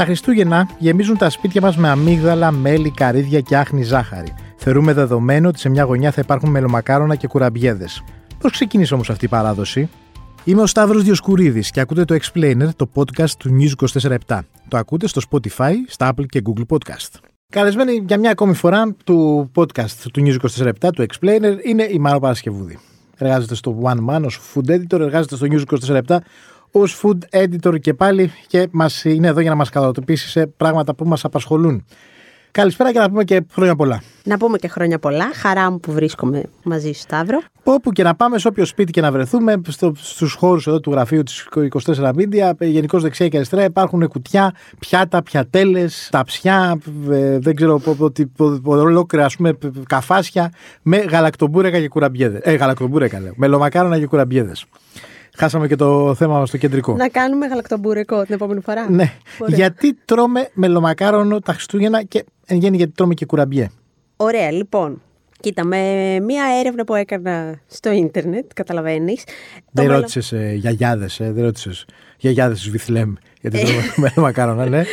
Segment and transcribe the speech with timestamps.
[0.00, 4.34] Τα Χριστούγεννα γεμίζουν τα σπίτια μας με αμύγδαλα, μέλι, καρύδια και άχνη ζάχαρη.
[4.56, 8.02] Θεωρούμε δεδομένο ότι σε μια γωνιά θα υπάρχουν μελομακάρονα και κουραμπιέδες.
[8.38, 9.88] Πώς ξεκίνησε όμως αυτή η παράδοση,
[10.44, 14.38] Είμαι ο Σταύρος Διοσκουρίδης και ακούτε το Explainer, το podcast του News 24
[14.68, 17.18] Το ακούτε στο Spotify, στα Apple και Google Podcast.
[17.48, 22.18] Καλεσμένη για μια ακόμη φορά του podcast του News 24 του Explainer είναι η Μάρο
[22.18, 22.78] Παρασκευούδη.
[23.16, 25.62] Εργάζεται στο One Man ως food editor, εργάζεται στο News
[26.06, 26.16] 24
[26.70, 30.94] ως food editor και πάλι και μας είναι εδώ για να μας κατατοπίσεις σε πράγματα
[30.94, 31.84] που μας απασχολούν.
[32.52, 34.02] Καλησπέρα και να πούμε και χρόνια πολλά.
[34.24, 35.30] Να πούμε και χρόνια πολλά.
[35.34, 37.40] Χαρά μου που βρίσκομαι μαζί σου, Σταύρο.
[37.62, 40.90] Όπου και να πάμε, σε όποιο σπίτι και να βρεθούμε, στο, στους χώρους εδώ του
[40.90, 41.48] γραφείου της
[41.84, 46.78] 24 Media, γενικώς δεξιά και αριστερά υπάρχουν κουτιά, πιάτα, πιατέλες, ταψιά,
[47.10, 47.80] ε, δεν ξέρω
[48.64, 50.52] ολόκληρα ας πούμε καφάσια
[50.82, 52.40] με γαλακτομπούρεκα και κουραμπιέδες.
[52.44, 53.32] Ε, γαλακτομπούρεκα λέω.
[53.36, 54.66] Μελομακάρονα και κουραμπιέδες.
[55.36, 56.94] Χάσαμε και το θέμα μα στο κεντρικό.
[56.96, 58.90] Να κάνουμε γαλακτομπούρεκο την επόμενη φορά.
[58.90, 59.12] Ναι.
[59.46, 63.70] Γιατί τρώμε μελομακάρονο τα Χριστούγεννα και εν γέννη γιατί τρώμε και κουραμπιέ;
[64.16, 65.02] Ωραία, λοιπόν.
[65.40, 65.78] Κοίτα, με
[66.20, 69.24] μία έρευνα που έκανα στο ίντερνετ, καταλαβαίνεις.
[69.70, 69.96] Δεν μελο...
[69.98, 71.84] ρώτησες ε, γιαγιάδες, ε, δεν ρώτησες
[72.16, 74.84] γιαγιάδες του Βιθλέμ γιατί τρώμε μελομακάρονα, ναι.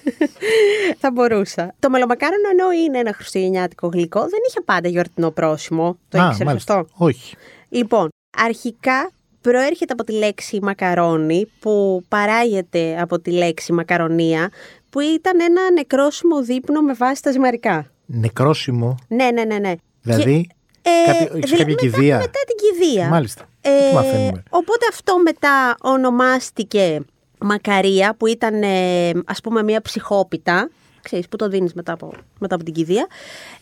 [1.00, 1.74] Θα μπορούσα.
[1.78, 5.98] Το μελομακάρονο ενώ είναι ένα χριστουγεννιάτικο γλυκό, δεν είχε πάντα γιορτινό πρόσημο.
[6.08, 7.36] Το ήξερες αυτό; Όχι.
[7.68, 9.10] Λοιπόν, αρχικά
[9.42, 14.50] προέρχεται από τη λέξη μακαρόνι που παράγεται από τη λέξη μακαρονία
[14.90, 17.86] που ήταν ένα νεκρόσιμο δείπνο με βάση τα ζυμαρικά.
[18.06, 19.58] Νεκρόσιμο; Ναι, ναι, ναι.
[19.58, 19.72] ναι.
[20.02, 20.50] Δηλαδή,
[20.82, 23.08] και, ε, κάποιο, έχεις κάποια κηδεία; Μετά, την κηδεία.
[23.08, 23.44] Μάλιστα.
[23.60, 24.42] Ε, μαθαίνουμε.
[24.50, 27.00] Οπότε αυτό μετά ονομάστηκε
[27.38, 30.70] μακαρία που ήταν ε, ας πούμε μια ψυχόπιτα
[31.02, 33.06] ξέρεις, που το δίνεις μετά από, μετά από την κηδεία.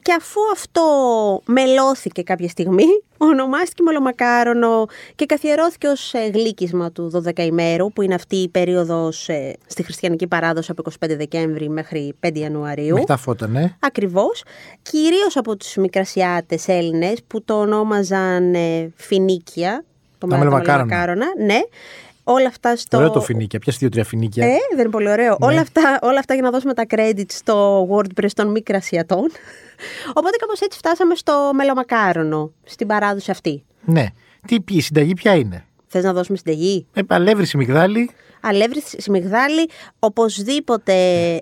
[0.02, 0.82] Και αφού αυτό
[1.44, 2.84] μελώθηκε κάποια στιγμή,
[3.30, 9.28] ονομάστηκε μελομακάρονο και καθιερώθηκε ως ε, γλύκισμα του 12 ημέρου, που είναι αυτή η περίοδος
[9.28, 12.94] ε, στη χριστιανική παράδοση από 25 Δεκέμβρη μέχρι 5 Ιανουαρίου.
[12.94, 13.76] Με τα φώτα, ναι.
[13.80, 14.42] Ακριβώς.
[14.82, 19.84] Κυρίως από τους μικρασιάτες Έλληνες που το ονόμαζαν ε, φινίκια,
[20.18, 21.26] το μελομακάρονα.
[21.38, 21.60] Ναι
[22.32, 22.96] όλα αυτά στο.
[22.96, 23.58] Ωραίο το φινίκια.
[23.58, 24.44] Ποια δύο-τρία φινίκια.
[24.44, 25.36] Ε, δεν είναι πολύ ωραίο.
[25.40, 25.46] Ναι.
[25.46, 29.30] Όλα, αυτά, όλα αυτά για να δώσουμε τα credits στο WordPress των μη κρασιατών.
[30.14, 33.64] Οπότε κάπως έτσι φτάσαμε στο μελομακάρονο, στην παράδοση αυτή.
[33.84, 34.06] Ναι.
[34.46, 39.68] Τι πει, η συνταγή ποια είναι; Θες να δώσουμε συνταγή; Ε, αλεύρι μυγδάλι αλεύρι σιμιγδάλι,
[39.98, 40.94] οπωσδήποτε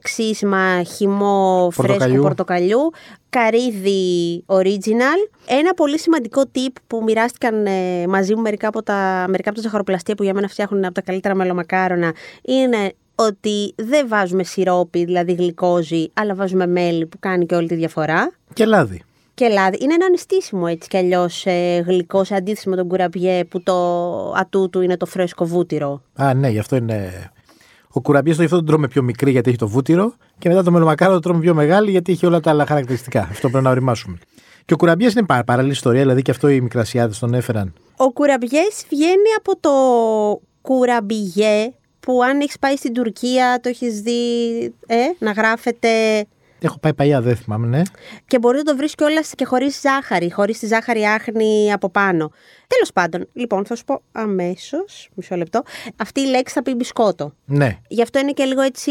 [0.03, 2.91] ξύσιμα χυμό φρέσκο πορτοκαλιού,
[3.29, 5.37] καρύδι original.
[5.47, 9.65] Ένα πολύ σημαντικό tip που μοιράστηκαν ε, μαζί μου μερικά από τα, μερικά από τα
[9.65, 15.33] ζαχαροπλαστεία που για μένα φτιάχνουν από τα καλύτερα μελομακάρονα είναι ότι δεν βάζουμε σιρόπι, δηλαδή
[15.33, 18.33] γλυκόζι, αλλά βάζουμε μέλι που κάνει και όλη τη διαφορά.
[18.53, 19.03] Και λάδι
[19.39, 19.77] και λάδι.
[19.81, 23.75] Είναι ένα ανιστήσιμο έτσι κι αλλιώς ε, γλυκό σε αντίθεση με τον κουραμπιέ που το
[24.37, 26.03] ατού του είναι το φρέσκο βούτυρο.
[26.15, 27.31] Α, ναι, γι' αυτό είναι.
[27.89, 30.63] Ο κουραμπιές το γι' αυτό τον τρώμε πιο μικρή γιατί έχει το βούτυρο και μετά
[30.63, 33.21] το μελομακάρο το τρώμε πιο μεγάλη γιατί έχει όλα τα άλλα χαρακτηριστικά.
[33.31, 34.19] Αυτό πρέπει να οριμάσουμε.
[34.65, 37.73] Και ο κουραμπιές είναι πάρα παράλληλη ιστορία, δηλαδή και αυτό οι μικρασιάδες τον έφεραν.
[37.97, 39.71] Ο κουραμπιές βγαίνει από το
[40.63, 45.89] κουραμπιέ που αν έχεις πάει στην Τουρκία το έχεις δει ε, να γράφεται
[46.61, 47.83] Έχω πάει παλιά, δεν θυμάμαι, ναι.
[48.27, 52.31] Και μπορεί να το βρει κιόλα και χωρίς ζάχαρη, χωρίς τη ζάχαρη άχνη από πάνω.
[52.67, 55.63] Τέλος πάντων, λοιπόν, θα σου πω αμέσως, μισό λεπτό.
[55.97, 57.33] Αυτή η λέξη θα πει μπισκότο.
[57.45, 57.79] Ναι.
[57.89, 58.91] Γι' αυτό είναι και λίγο έτσι.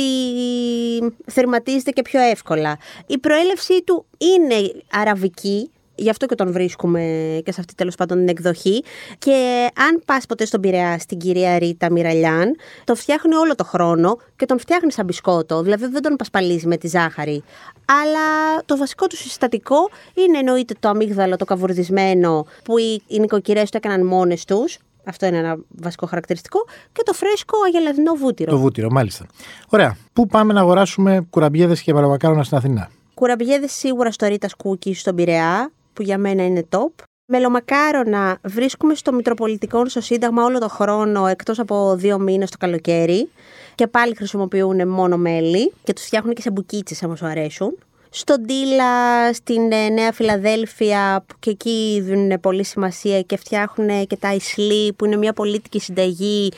[1.26, 2.78] θερματίζεται και πιο εύκολα.
[3.08, 7.02] Η προέλευσή του είναι αραβική, Γι' αυτό και τον βρίσκουμε
[7.46, 8.84] και σε αυτή τέλος πάντων την εκδοχή.
[9.18, 14.18] Και αν πας ποτέ στον Πειραιά στην κυρία Ρίτα Μιραλιάν, το φτιάχνει όλο το χρόνο
[14.36, 15.62] και τον φτιάχνει σαν μπισκότο.
[15.62, 17.44] Δηλαδή δεν τον πασπαλίζει με τη ζάχαρη.
[17.86, 23.70] Αλλά το βασικό του συστατικό είναι εννοείται το αμύγδαλο, το καβουρδισμένο, που οι, οι νοικοκυρές
[23.70, 24.78] το έκαναν μόνες τους.
[25.04, 26.66] Αυτό είναι ένα βασικό χαρακτηριστικό.
[26.92, 28.52] Και το φρέσκο αγελαδινό βούτυρο.
[28.52, 29.26] Το βούτυρο, μάλιστα.
[29.70, 29.98] Ωραία.
[30.14, 32.90] Πού πάμε να αγοράσουμε κουραμπιέδες και παραμακάρονα στην Αθηνά.
[33.14, 37.04] Κουραμπιέδες σίγουρα στο Ρίτας Κούκι στον Πειραιά που για μένα είναι top.
[37.26, 43.30] Μελομακάρονα βρίσκουμε στο Μητροπολιτικό στο Σύνταγμα όλο το χρόνο εκτός από δύο μήνες το καλοκαίρι
[43.76, 47.78] και πάλι χρησιμοποιούν μόνο μέλι και τους φτιάχνουν και σε μπουκίτσες άμα σου αρέσουν.
[48.10, 54.16] Στο Ντίλα, στην ε, Νέα Φιλαδέλφια, που και εκεί δίνουν πολύ σημασία και φτιάχνουν και
[54.16, 56.52] τα Ισλή, που είναι μια πολίτικη συνταγή.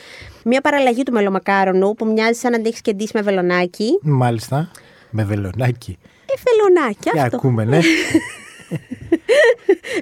[0.44, 3.98] Μια παραλλαγή του μελομακάρονου που μοιάζει σαν να αντέχει και με βελονάκι.
[4.02, 4.70] Μάλιστα.
[5.10, 5.98] Με βελονάκι.
[6.26, 7.28] Ε, βελονάκι, αυτό.
[7.28, 7.80] Και ακούμε, ναι.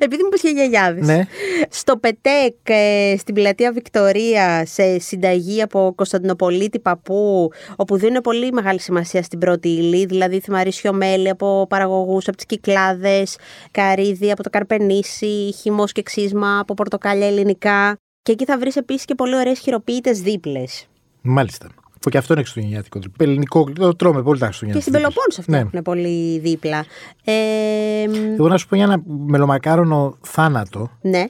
[0.00, 1.26] Επειδή μου είπε για Ναι.
[1.68, 8.80] Στο Πετέκ, ε, στην πλατεία Βικτωρία, σε συνταγή από Κωνσταντινοπολίτη Παππού, όπου δίνουν πολύ μεγάλη
[8.80, 13.36] σημασία στην πρώτη ύλη, δηλαδή θυμαρίσιο μέλι από παραγωγούς από τις κυκλάδες,
[13.70, 17.96] καρύδι από το καρπενήσι, χυμός και ξύσμα από πορτοκάλια ελληνικά.
[18.22, 20.86] Και εκεί θα βρεις επίσης και πολύ ωραίες χειροποίητες δίπλες.
[21.22, 21.66] Μάλιστα.
[22.00, 22.98] Που και αυτό είναι χριστουγεννιάτικο.
[23.18, 24.78] Ελληνικό, το τρώμε πολύ τα Χριστούγεννα.
[24.80, 25.58] Και στην Πελοπόννησο αυτό Ναι.
[25.58, 26.84] έχουν πολύ δίπλα.
[27.24, 28.02] Ε,
[28.34, 31.24] Εγώ να σου πω για ένα μελομακάρονο θάνατο ναι,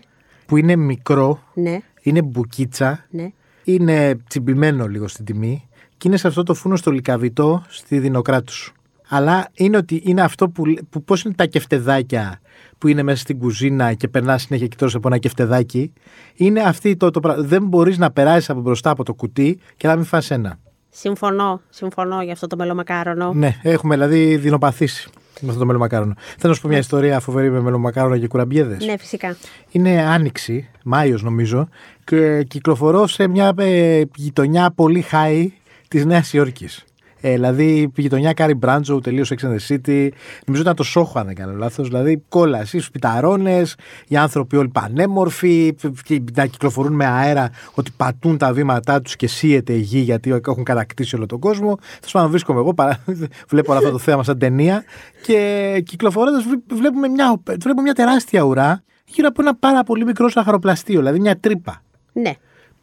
[0.46, 3.30] που είναι μικρό, ναι, είναι μπουκίτσα, ναι.
[3.64, 8.72] είναι τσιμπημένο λίγο στην τιμή και είναι σε αυτό το φούρνο στο λικαβιτό στη Δινοκράτους.
[9.08, 12.40] Αλλά είναι ότι είναι αυτό που, που πώς είναι τα κεφτεδάκια
[12.78, 15.92] που είναι μέσα στην κουζίνα και περνά συνέχεια και τρως από ένα κεφτεδάκι.
[16.34, 17.42] Είναι αυτή το, το πράγμα.
[17.42, 20.58] Δεν μπορείς να περάσεις από μπροστά από το κουτί και να μην φας ένα.
[20.90, 23.32] Συμφωνώ, συμφωνώ για αυτό το μελομακάρονο.
[23.32, 26.14] Ναι, έχουμε δηλαδή δεινοπαθήσει με αυτό το μελομακάρονο.
[26.16, 28.84] Θέλω να σου πω μια ιστορία φοβερή με μελομακάρονα και κουραμπιέδες.
[28.86, 29.36] Ναι, φυσικά.
[29.70, 31.68] Είναι άνοιξη, Μάιος νομίζω,
[32.04, 35.46] και κυκλοφορώ σε μια ε, γειτονιά πολύ high
[35.88, 36.84] της Νέας Υόρκης.
[37.20, 40.08] Ε, δηλαδή η γειτονιά Κάρι Μπράντσο, τελείως Sex and the City.
[40.44, 41.88] Νομίζω ήταν το Σόχο, αν δεν κάνω λάθος.
[41.88, 43.76] Δηλαδή κόλαση, σπιταρώνες,
[44.08, 45.74] οι άνθρωποι όλοι πανέμορφοι,
[46.04, 50.40] και να κυκλοφορούν με αέρα ότι πατούν τα βήματά τους και σείεται η γη γιατί
[50.46, 51.78] έχουν κατακτήσει όλο τον κόσμο.
[51.80, 52.98] Τέλος πάντων, βρίσκομαι εγώ, παρά,
[53.50, 54.84] βλέπω όλο αυτό το θέμα σαν ταινία
[55.22, 56.44] και κυκλοφορώντας
[56.74, 61.38] βλέπουμε μια, βλέπουμε μια τεράστια ουρά γύρω από ένα πάρα πολύ μικρό σαχαροπλαστείο, δηλαδή μια
[61.38, 61.82] τρύπα.
[62.12, 62.32] Ναι.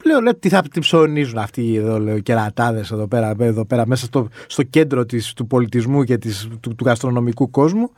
[0.08, 4.06] Λέω, λέω τι θα τι ψωνίζουν αυτοί εδώ, λέω, κερατάδες εδώ πέρα, εδώ πέρα μέσα
[4.06, 7.92] στο, στο κέντρο της, του πολιτισμού και της, του, του γαστρονομικού κόσμου.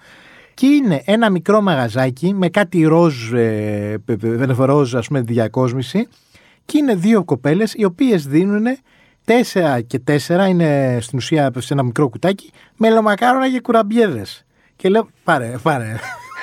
[0.54, 6.08] Και είναι ένα μικρό μαγαζάκι με κάτι ροζ, ε, ε, ε, ροζ ας πούμε διακόσμηση
[6.66, 8.66] και είναι δύο κοπέλες οι οποίες δίνουν
[9.26, 14.46] τέσσερα και τέσσερα είναι στην ουσία σε ένα μικρό κουτάκι μελομακάρονα και κουραμπιέδες.
[14.76, 15.96] Και λέω πάρε, πάρε.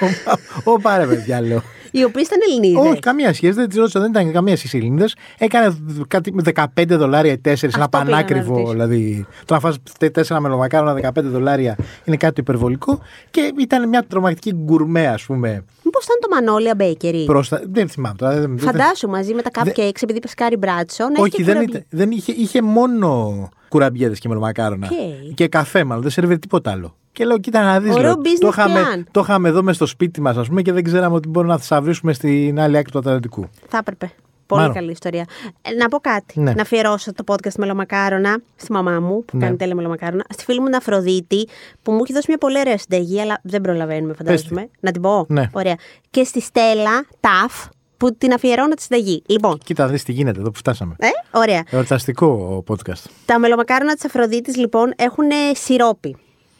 [0.65, 1.63] Ω πάρε παιδιά λέω.
[1.97, 2.91] Οι οποίοι ήταν Ελληνίδες.
[2.91, 3.53] Όχι, καμία σχέση.
[3.53, 5.15] Δεν τη ρώτησα, δεν ήταν καμία σχέση Ελληνίδες.
[5.39, 5.77] Έκανε
[6.09, 6.43] κάτι με
[6.77, 8.55] 15 δολάρια ή 4, ένα πήγα να πανάκριβο.
[8.55, 8.71] ρωτήσω.
[8.73, 13.01] Δηλαδή, το να φας 4 μελομακάρονα 15 δολάρια είναι κάτι υπερβολικό.
[13.31, 15.65] Και ήταν μια τρομακτική γκουρμέ, ας πούμε.
[15.85, 17.63] Μήπως ήταν το Μανόλια Bakery; Πρόστα...
[17.71, 18.33] Δεν θυμάμαι τώρα.
[18.33, 18.59] Δεν...
[18.59, 21.05] δεν- Φαντάσου μαζί με τα cupcakes, επειδή είπες Κάρι Μπράτσο.
[21.05, 24.89] να έχει Όχι, και δεν, κουραμπι- ήταν, δεν είχε, είχε μόνο κουραμπιέδες και μελομακάρονα.
[24.91, 25.35] Οκ.
[25.35, 26.03] Και καφέ, μάλλον.
[26.03, 26.97] Δεν σέρβιρε τίποτα άλλο.
[27.15, 27.95] Και λέω, κοίτα να δεις.
[27.95, 29.03] Ωραίο το, business είχαμε, plan.
[29.11, 31.59] το είχαμε εδώ μες στο σπίτι μας, ας πούμε, και δεν ξέραμε ότι μπορούμε να
[31.59, 33.49] θα βρίσκουμε στην άλλη άκρη του Ατλαντικού.
[33.69, 34.13] Θα έπρεπε.
[34.47, 34.77] Πολύ Μάλλον.
[34.77, 35.25] καλή ιστορία.
[35.63, 36.41] Ε, να πω κάτι.
[36.41, 36.53] Ναι.
[36.53, 39.45] Να αφιερώσω το podcast μελομακάρονα στη μαμά μου που Ναι.
[39.45, 40.25] κάνει τέλεια μελομακάρονα.
[40.29, 41.49] Στη φίλη μου την Αφροδίτη
[41.83, 44.69] που μου έχει δώσει μια πολύ ωραία συνταγή, αλλά δεν προλαβαίνουμε, φαντάζομαι.
[44.81, 45.27] Να την πω.
[45.29, 45.49] Ναι.
[45.53, 45.75] Ωραία.
[46.11, 47.67] Και στη Στέλλα Ταφ
[47.97, 49.23] που την αφιερώνω τη συνταγή.
[49.27, 49.59] Λοιπόν.
[49.65, 50.95] Κοίτα, δεις τι γίνεται εδώ που φτάσαμε.
[50.99, 51.09] Ε,
[51.39, 51.63] ωραία.
[51.71, 53.05] Εορταστικό podcast.
[53.27, 56.17] Τα μελομακάρονα της Αφροδίτης λοιπόν έχουν σιρόπι.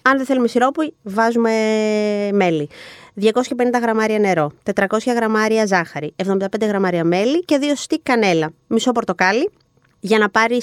[0.07, 1.51] Αν δεν θέλουμε σιρόπι, βάζουμε
[2.33, 2.69] μέλι.
[3.21, 3.31] 250
[3.81, 4.85] γραμμάρια νερό, 400
[5.15, 8.51] γραμμάρια ζάχαρη, 75 γραμμάρια μέλι και δύο στικ κανέλα.
[8.67, 9.51] Μισό πορτοκάλι
[10.01, 10.61] για να πάρει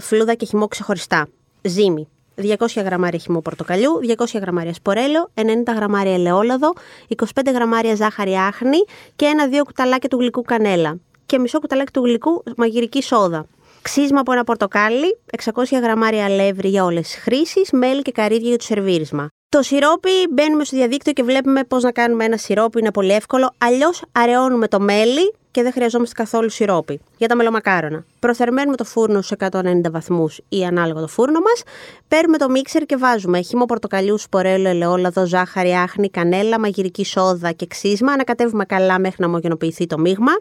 [0.00, 1.28] φλούδα και χυμό ξεχωριστά.
[1.62, 2.08] Ζύμη.
[2.36, 6.72] 200 γραμμάρια χυμό πορτοκαλιού, 200 γραμμάρια σπορέλαιο, 90 γραμμάρια ελαιόλαδο,
[7.16, 8.78] 25 γραμμάρια ζάχαρη άχνη
[9.16, 10.98] και ένα-δύο κουταλάκια του γλυκού κανέλα.
[11.26, 13.46] Και μισό κουταλάκι του γλυκού μαγειρική σόδα.
[13.82, 18.58] Ξύσμα από ένα πορτοκάλι, 600 γραμμάρια αλεύρι για όλες τις χρήσεις, μέλι και καρύδια για
[18.58, 19.28] το σερβίρισμα.
[19.48, 23.54] Το σιρόπι μπαίνουμε στο διαδίκτυο και βλέπουμε πώς να κάνουμε ένα σιρόπι, είναι πολύ εύκολο.
[23.58, 27.00] Αλλιώς αραιώνουμε το μέλι και δεν χρειαζόμαστε καθόλου σιρόπι.
[27.16, 28.04] Για τα μελομακάρονα.
[28.18, 31.62] Προθερμαίνουμε το φούρνο στου 190 βαθμούς ή ανάλογα το φούρνο μας.
[32.08, 37.66] Παίρνουμε το μίξερ και βάζουμε χυμό πορτοκαλιού, σπορέλο, ελαιόλαδο, ζάχαρη, άχνη, κανέλα, μαγειρική σόδα και
[37.66, 38.12] ξύσμα.
[38.12, 40.32] Ανακατεύουμε καλά μέχρι να ομογενοποιηθεί το μείγμα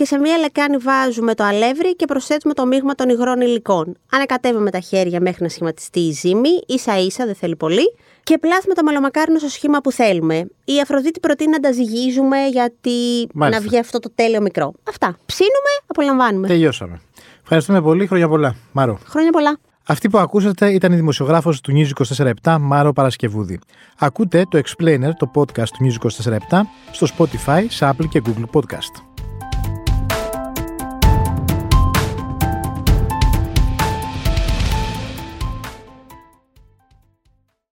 [0.00, 3.96] και σε μία λεκάνη βάζουμε το αλεύρι και προσθέτουμε το μείγμα των υγρών υλικών.
[4.12, 7.94] Ανακατεύουμε τα χέρια μέχρι να σχηματιστεί η ζύμη, ίσα ίσα, δεν θέλει πολύ.
[8.22, 10.36] Και πλάθουμε το μελομακάρονο στο σχήμα που θέλουμε.
[10.64, 12.90] Η Αφροδίτη προτείνει να τα ζυγίζουμε γιατί
[13.34, 13.62] Μάλιστα.
[13.62, 14.72] να βγει αυτό το τέλειο μικρό.
[14.88, 15.16] Αυτά.
[15.26, 16.46] Ψήνουμε, απολαμβάνουμε.
[16.46, 17.00] Τελειώσαμε.
[17.42, 18.06] Ευχαριστούμε πολύ.
[18.06, 18.54] Χρόνια πολλά.
[18.72, 18.98] Μάρο.
[19.06, 19.58] Χρόνια πολλά.
[19.86, 23.58] Αυτή που ακούσατε ήταν η δημοσιογράφος του News 24-7 Μάρο Παρασκευούδη.
[23.98, 26.06] Ακούτε το Explainer, το podcast του News
[26.50, 26.60] 24-7
[26.92, 29.09] στο Spotify, σε Apple και Google Podcast.